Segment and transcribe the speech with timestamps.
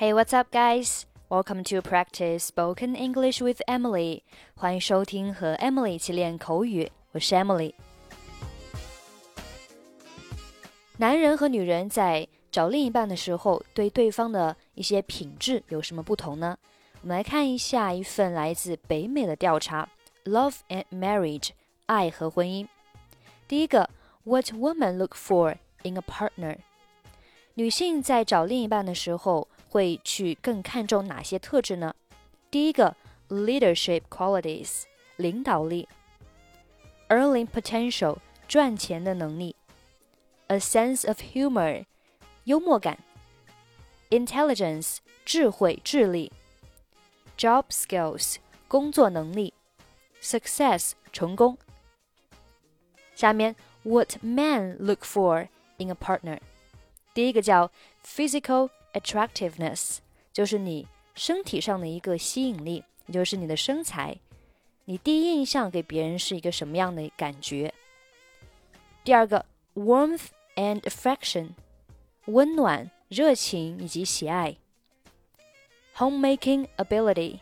[0.00, 1.04] Hey, what's up, guys?
[1.28, 4.22] Welcome to practice spoken English with Emily.
[4.54, 7.74] 欢迎收听和 Emily 一起练口语，我是 Emily。
[10.96, 16.56] 男人和女人在找另一半的时候，对对方的一些品质有什么不同呢？
[17.02, 19.86] 我们来看一下一份来自北美的调查，
[20.32, 21.48] 《Love and Marriage》
[21.84, 22.66] 爱和婚姻。
[23.46, 23.90] 第一个
[24.24, 26.56] ，What women look for in a partner？
[27.52, 29.46] 女性在找另一半的时候。
[29.70, 31.94] 会去更看重哪些特质呢？
[32.50, 32.96] 第一个
[33.28, 34.82] ，leadership qualities，
[35.16, 35.88] 领导力
[37.08, 39.54] ；earning potential，赚钱的能力
[40.48, 41.84] ；a sense of humor，
[42.44, 42.98] 幽默感
[44.10, 46.32] ；intelligence，智慧、智力
[47.38, 49.54] ；job skills，工作能力
[50.20, 51.56] ；success，成功。
[53.14, 56.40] 下面，what men look for in a partner，
[57.14, 57.70] 第一个叫
[58.04, 58.70] physical。
[58.92, 59.98] attractiveness，
[60.32, 64.16] 就是你身体上的一个吸引力，也就是你的身材，
[64.84, 67.72] 你第一印象给别人是一个什么样的感觉？
[69.04, 71.50] 第二个 warmth and affection，
[72.26, 74.56] 温暖、热情以及喜爱。
[75.96, 77.40] Homemaking ability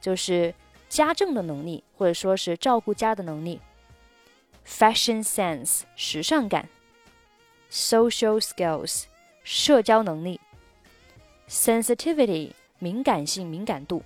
[0.00, 0.54] 就是
[0.88, 3.60] 家政的能力，或者说是照顾家的能力。
[4.66, 6.68] Fashion sense 时尚感。
[7.70, 9.04] Social skills
[9.42, 10.40] 社交能力。
[11.50, 14.02] sensitivity 敏感性、敏感度。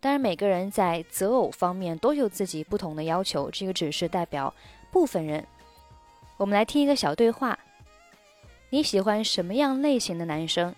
[0.00, 4.54] 当然，每个人在择偶方面都有自己不同的要求，这个只是代表
[4.92, 5.44] 部分人。
[6.36, 7.58] 我们来听一个小对话：
[8.70, 10.74] 你喜欢什么样类型的男生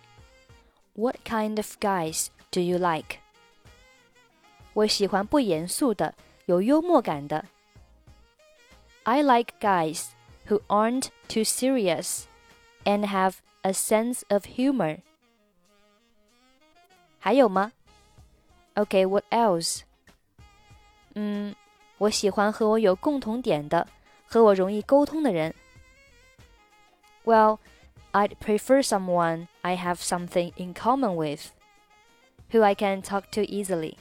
[0.95, 3.19] ？What kind of guys do you like？
[4.73, 6.14] 我喜欢不严肃的、
[6.47, 7.45] 有幽默感的。
[9.03, 10.07] I like guys
[10.48, 12.23] who aren't too serious
[12.84, 15.01] and have a sense of humor.
[17.27, 17.73] 还有吗
[18.77, 19.81] ？Okay, what else?
[21.17, 21.57] 嗯，
[21.98, 23.89] 我喜欢和我有共同点的，
[24.29, 25.53] 和我容易沟通的人。
[27.25, 27.59] Well,
[28.13, 31.48] I'd prefer someone I have something in common with,
[32.53, 33.97] who I can talk to easily.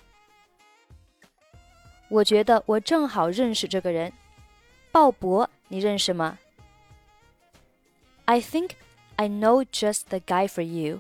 [8.27, 8.77] i think
[9.17, 10.99] I know just the guy for you,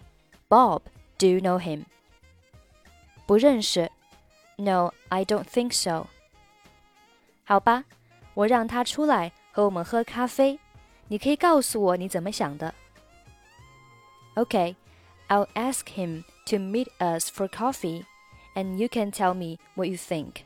[0.49, 0.81] Bob.
[1.19, 1.85] Do you know him?
[3.25, 3.91] 不认识。
[4.57, 6.07] No, I don't think so.
[7.43, 7.85] 好吧，
[8.33, 10.59] 我让他出来和我们喝咖啡。
[11.07, 12.73] 你可以告诉我你怎么想的。
[14.35, 14.75] Okay,
[15.27, 18.03] I'll ask him to meet us for coffee,
[18.55, 20.43] and you can tell me what you think.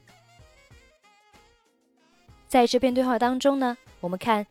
[2.48, 4.48] 在这篇对话当中呢，我们看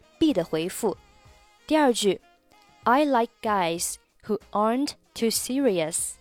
[3.04, 6.12] like guys who aren't too serious。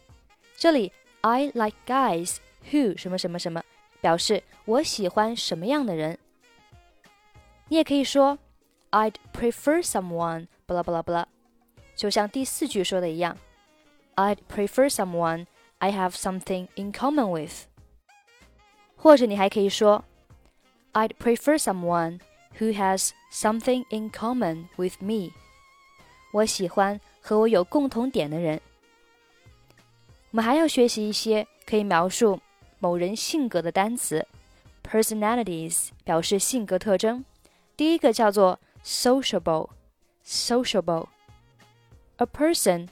[0.57, 0.91] 这里
[1.27, 2.38] I like guys
[2.71, 3.61] who 什么什么什么，
[3.99, 6.17] 表示我喜欢什么样的人。
[7.67, 8.39] 你也可以说
[8.91, 11.25] I'd prefer someone blah blah blah，
[11.97, 13.37] 就像第四句说的一样
[14.16, 15.47] ，I'd prefer someone
[15.79, 17.66] I have something in common with。
[18.95, 20.05] 或者你还可以说
[20.93, 22.21] I'd prefer someone
[22.57, 25.33] who has something in common with me。
[26.31, 28.61] 我喜欢和我有共同点的人。
[30.37, 32.39] 们还要学习一些可以描述
[32.77, 34.27] 某人性格的单词。
[34.83, 37.25] Personalities 表示性格特征。
[37.75, 41.07] 第一个叫做 sociable，sociable。
[42.17, 42.89] A person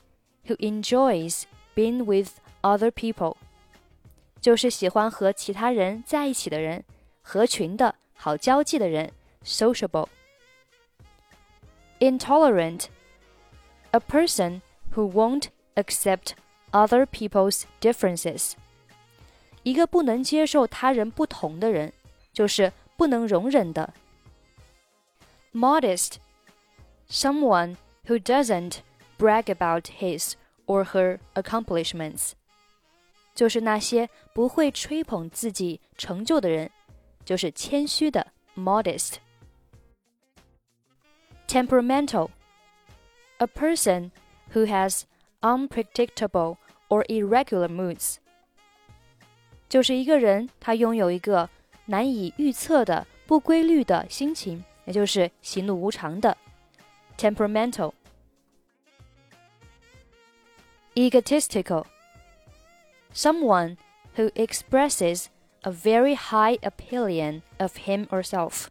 [0.47, 1.44] who enjoys
[1.75, 3.35] being with other people，
[4.41, 6.83] 就是喜欢和其他人在一起的人，
[7.22, 9.12] 合群的好交际的人
[9.44, 10.07] ，sociable。
[12.00, 14.62] Intolerant，a person
[14.95, 16.31] who won't accept
[16.75, 18.52] other people's differences。
[19.63, 21.94] 一个不能接受他人不同的人，
[22.34, 23.94] 就是不能容忍的。
[25.53, 26.16] Modest,
[27.09, 27.78] someone
[28.08, 28.80] who doesn't
[29.18, 30.33] brag about his
[30.66, 32.33] or her accomplishments，
[33.33, 36.69] 就是那些不会吹捧自己成就的人，
[37.24, 38.27] 就是谦虚的。
[38.56, 38.56] Modest.
[38.56, 39.13] modest。
[41.48, 42.30] Temperamental,
[43.38, 44.12] a person
[44.54, 45.04] who has
[45.42, 46.57] unpredictable
[46.90, 48.16] or irregular moods，
[49.68, 51.50] 就是一个人他拥有一个
[51.86, 56.38] 难以预测的、不规律的心情，也就是喜怒无常的
[57.18, 57.94] （temperamental）。
[60.96, 61.86] egotistical
[63.14, 63.76] someone
[64.16, 65.26] who expresses
[65.62, 68.68] a very high opinion of him or self。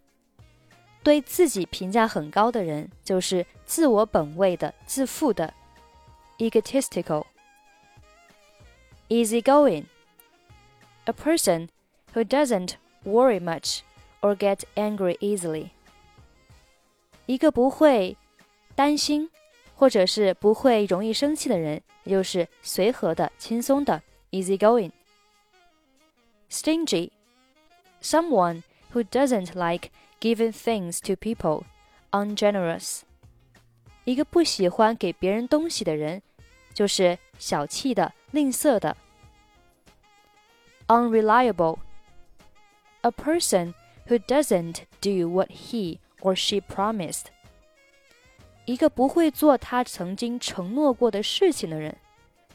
[1.02, 5.52] 对自己评价很高的人，就是自我本位的、自负的
[6.38, 7.26] （egotistical）。
[9.14, 9.84] easygoing.
[11.04, 11.68] A person
[12.14, 13.82] who doesn't worry much
[14.20, 15.70] or get angry easily.
[17.26, 18.16] 一个不会
[18.74, 19.30] 担心
[19.76, 24.02] 或者是不会容易生气的人，也就是随和的、轻松的
[26.50, 27.10] Stingy,
[28.02, 28.62] someone
[28.92, 29.90] who doesn't like
[30.20, 31.62] giving things to people,
[32.10, 33.02] Ungenerous.
[34.04, 36.22] 一个不喜欢给别人东西的人，
[36.72, 38.96] 就是小气的、吝啬的。
[40.88, 41.78] unreliable.
[43.02, 43.74] A person
[44.06, 47.26] who doesn't do what he or she promised.
[48.64, 51.96] 一个不会做他曾经承诺过的事情的人，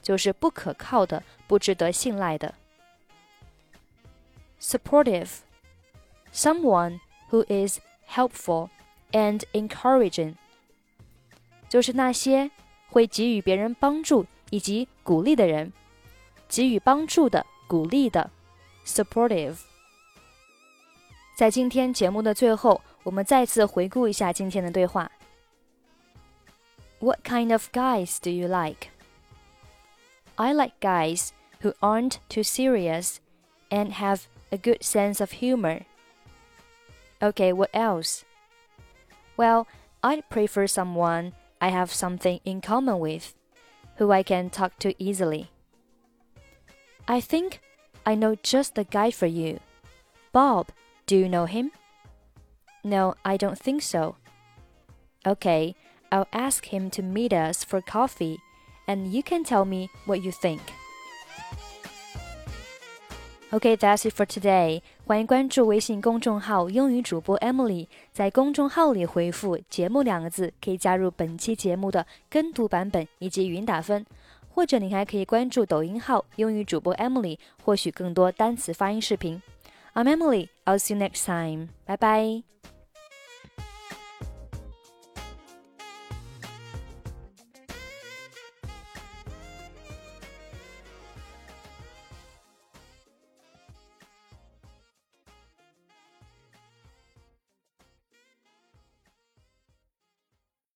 [0.02, 2.56] 就是不可靠的、不值得信赖的。
[4.60, 5.30] Supportive,
[6.34, 7.00] someone
[7.30, 7.80] who is
[8.10, 8.70] helpful
[9.12, 10.36] and encouraging.
[11.70, 12.50] 就是那些
[12.90, 15.72] 会给予别人帮助以及鼓励的人，
[16.48, 17.46] 给予帮助的。
[17.70, 18.32] 鼓励的
[18.84, 19.60] ，supportive。
[21.38, 25.12] 在今天节目的最后，我们再次回顾一下今天的对话。
[27.00, 28.88] What kind of guys do you like?
[30.36, 31.30] I like guys
[31.62, 33.18] who aren't too serious
[33.70, 35.84] and have a good sense of humor.
[37.22, 38.24] Okay, what else?
[39.38, 39.68] Well,
[40.02, 43.36] I'd prefer someone I have something in common with,
[43.98, 45.52] who I can talk to easily.
[47.12, 47.60] I think
[48.06, 49.58] I know just the guy for you.
[50.32, 50.68] Bob,
[51.08, 51.72] do you know him?
[52.84, 54.16] No, I don't think so.
[55.26, 55.74] Okay,
[56.12, 58.38] I'll ask him to meet us for coffee,
[58.88, 60.62] and you can tell me what you think.
[63.52, 64.84] Okay, that's it for today.
[65.08, 67.88] 欢迎关注微信公众号“英语主播 Emily”。
[68.14, 74.06] 在公众号里回复“节目”两个字，可以加入本期节目的跟读版本以及语音打分。
[74.50, 79.42] 或者你还可以关注抖音号“英语主播 Emily”，获取更多单词发音视频。
[79.94, 80.50] I'm Emily.
[80.66, 81.70] I'll see you next time.
[81.86, 82.44] 拜拜